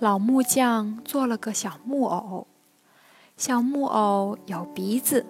[0.00, 2.48] 老木匠做了个小木偶，
[3.36, 5.24] 小木偶有鼻子，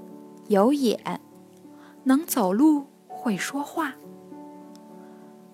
[0.48, 1.20] 有眼，
[2.04, 3.94] 能走路，会说话。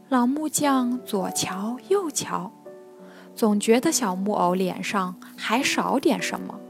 [0.09, 2.52] 老木匠左瞧右瞧，
[3.34, 6.60] 总觉得小木偶脸上还少点什么。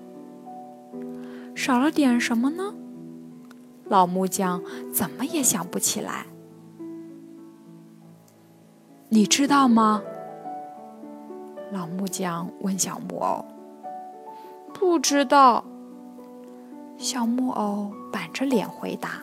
[1.54, 2.74] 少了点什么呢？
[3.84, 4.62] 老木匠
[4.92, 6.26] 怎么也想不起来。
[9.10, 10.02] 你知道吗？
[11.70, 13.44] 老木匠问小木偶
[14.74, 15.64] ：“不知道。”
[16.98, 19.22] 小木偶板着脸回答。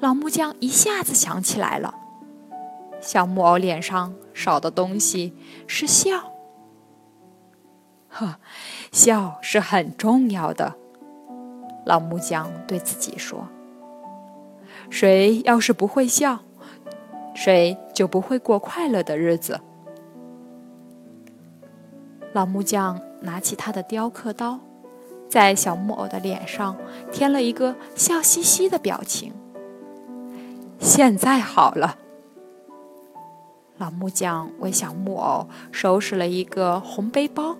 [0.00, 1.94] 老木匠一下子想起来了，
[3.00, 5.34] 小木偶脸上少的东西
[5.66, 6.32] 是笑。
[8.08, 8.36] 呵，
[8.90, 10.74] 笑是很重要的。
[11.84, 13.48] 老木匠对自己说
[14.88, 16.40] ：“谁要是不会笑，
[17.34, 19.60] 谁就不会过快乐的日子。”
[22.32, 24.60] 老木匠拿起他的雕刻刀，
[25.28, 26.76] 在小木偶的脸上
[27.10, 29.32] 添了一个笑嘻嘻的表情。
[30.78, 31.98] 现在好了。
[33.78, 37.56] 老木匠为小木偶收拾了一个红背包，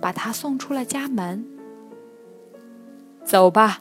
[0.00, 1.44] 把它送出了家门。
[3.24, 3.80] 走吧，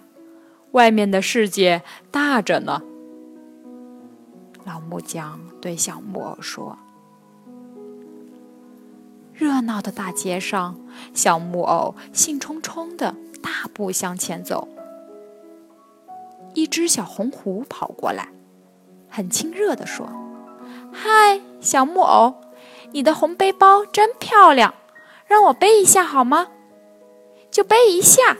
[0.72, 2.82] 外面的世界大着呢。
[4.66, 6.78] 老木匠对小木偶说。
[9.34, 10.80] 热闹的大街上，
[11.14, 14.68] 小木偶兴冲冲地大步向前走。
[16.54, 18.30] 一只小红狐跑过来，
[19.10, 20.08] 很亲热地说
[20.94, 22.36] ：“嗨，小木偶，
[22.92, 24.76] 你的红背包真漂亮，
[25.26, 26.50] 让我背一下好吗？
[27.50, 28.38] 就背一下，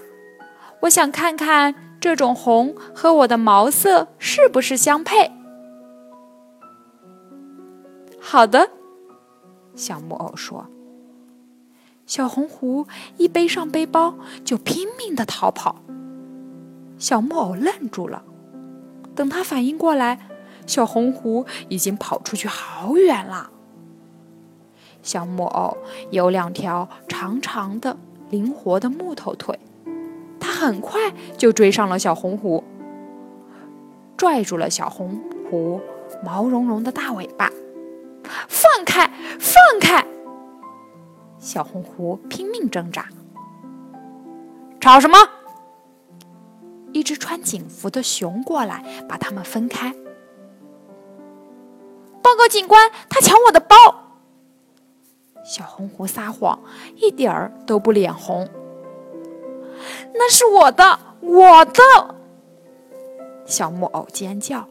[0.82, 5.32] 我想看看这种红和我的毛色是不是相配。”
[8.22, 8.70] 好的，
[9.76, 10.68] 小木偶说。
[12.06, 12.86] 小红狐
[13.18, 15.82] 一背上背包，就拼命的逃跑。
[16.98, 18.24] 小木偶愣住了，
[19.16, 20.20] 等他反应过来，
[20.66, 23.50] 小红狐已经跑出去好远了。
[25.02, 25.78] 小木偶
[26.12, 27.98] 有两条长长的、
[28.30, 29.60] 灵活的木头腿，
[30.40, 32.64] 他很快就追上了小红狐，
[34.16, 35.82] 拽住了小红狐
[36.24, 37.50] 毛茸茸的大尾巴，
[38.48, 39.14] 放开，放开！
[41.54, 43.08] 小红狐拼命挣扎，
[44.82, 45.16] 吵什么？
[46.94, 49.94] 一只穿警服的熊过来，把他们分开。
[52.24, 53.76] 报告警官，他抢我的包！
[55.46, 56.60] 小红狐撒谎，
[56.96, 58.50] 一点儿都不脸红。
[60.16, 62.16] 那是我的，我的！
[63.46, 64.68] 小木偶尖叫。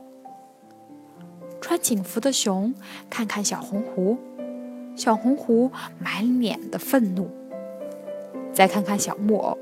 [1.61, 2.75] 穿警服的熊
[3.09, 4.19] 看看小红狐。
[4.95, 7.31] 小红狐满脸的愤怒，
[8.53, 9.59] 再看看小木偶，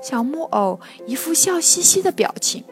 [0.00, 2.64] 小木偶一副笑嘻嘻的表情。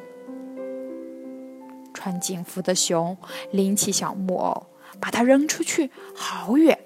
[1.93, 3.19] 穿警服的熊
[3.51, 4.67] 拎起小木偶，
[5.01, 6.79] 把它扔出去好远。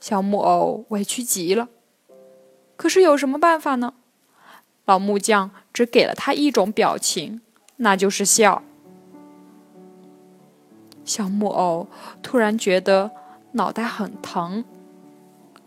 [0.00, 1.68] 小木偶委屈极了，
[2.76, 3.94] 可是有什么办法呢？
[4.84, 7.42] 老木匠只给了他一种表情，
[7.78, 8.62] 那就是笑。
[11.06, 11.86] 小木偶
[12.20, 13.12] 突然觉得
[13.52, 14.64] 脑袋很疼，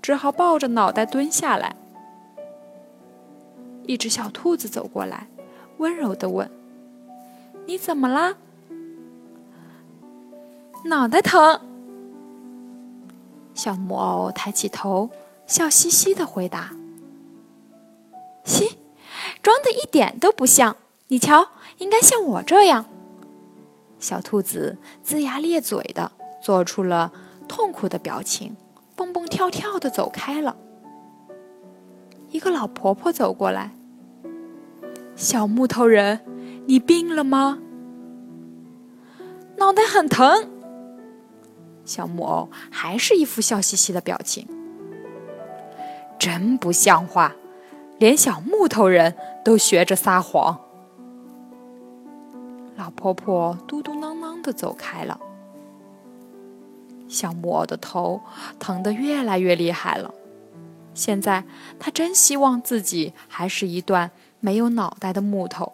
[0.02, 1.76] 只好抱着脑袋蹲下来。
[3.88, 5.28] 一只小兔子走过来，
[5.78, 6.52] 温柔的问
[7.66, 8.36] ：“你怎么啦
[10.86, 11.62] ？”“脑袋疼。”
[13.56, 15.10] 小木偶抬起头，
[15.48, 16.72] 笑嘻嘻的回答
[18.46, 18.78] ：“嘻，
[19.42, 20.76] 装的一点都不像。
[21.08, 21.48] 你瞧，
[21.80, 22.86] 应该像我这样。”
[24.00, 26.12] 小兔子龇牙咧嘴的
[26.42, 27.12] 做出了
[27.48, 28.56] 痛苦的表情，
[28.96, 30.56] 蹦蹦跳跳的走开了。
[32.32, 33.72] 一个老婆婆走过来
[35.16, 36.22] ：“小木头人，
[36.68, 37.60] 你病了吗
[39.58, 40.50] ？”“脑袋很疼。”
[41.84, 44.48] 小木偶还是一副笑嘻嘻的表情。
[46.20, 47.36] 真不像话，
[47.98, 50.69] 连小木头人都学着撒谎。
[53.00, 55.18] 婆婆嘟嘟囔囔的走开了。
[57.08, 58.20] 小木偶的头
[58.60, 60.14] 疼得越来越厉害了。
[60.94, 61.46] 现在
[61.80, 64.12] 他真希望自己还是一段
[64.42, 65.72] 没有脑袋的木头。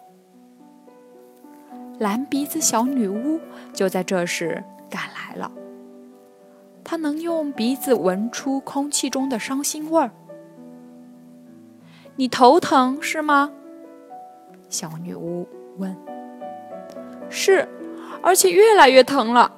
[1.98, 3.40] 蓝鼻子小女巫
[3.72, 5.50] 就在这时赶来了。
[6.84, 10.12] 她能用鼻子闻出空气中的伤心味儿。
[12.14, 13.50] 你头疼是吗？
[14.68, 15.48] 小女巫
[15.78, 16.15] 问。
[17.36, 17.68] 是，
[18.22, 19.52] 而且越来越疼了。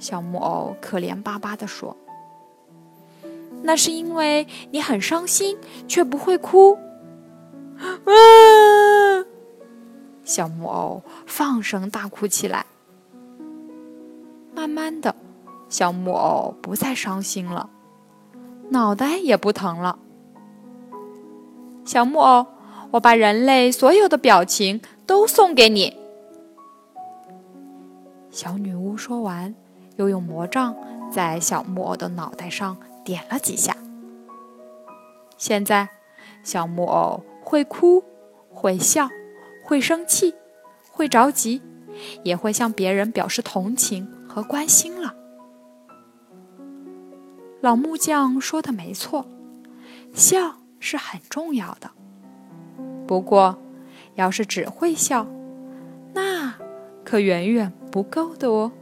[0.00, 1.96] 小木偶可怜巴巴地说。
[3.62, 5.56] 那是因为你很伤心，
[5.86, 6.76] 却不会哭。
[7.78, 9.24] 啊！
[10.24, 12.66] 小木偶放声大哭起来。
[14.56, 15.14] 慢慢的，
[15.68, 17.70] 小木偶不再伤心了，
[18.70, 20.00] 脑袋也不疼了。
[21.84, 22.46] 小木偶，
[22.90, 25.96] 我把人类所有的表情都送给你。
[28.30, 29.54] 小女巫说完，
[29.96, 30.76] 又用魔杖
[31.10, 32.76] 在小木偶的脑袋上。
[33.06, 33.76] 点了几下，
[35.36, 35.88] 现在
[36.42, 38.02] 小木偶会哭，
[38.50, 39.08] 会笑，
[39.62, 40.34] 会生气，
[40.90, 41.62] 会着急，
[42.24, 45.14] 也会向别人表示同情和关心了。
[47.60, 49.24] 老木匠说的没错，
[50.12, 51.92] 笑是很重要的。
[53.06, 53.56] 不过，
[54.16, 55.26] 要是只会笑，
[56.12, 56.54] 那
[57.04, 58.72] 可远远不够的哦。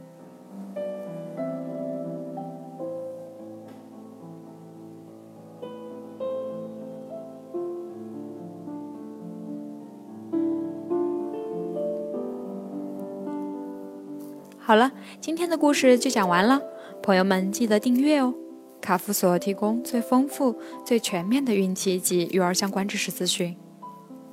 [14.57, 14.91] 好了，
[15.21, 16.59] 今天的故事就讲完了，
[17.03, 18.33] 朋友们记得订阅哦。
[18.81, 23.55] 卡夫所提供最丰富、最全面的孕期及育儿相关知识资讯，